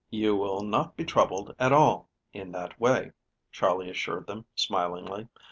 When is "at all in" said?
1.59-2.51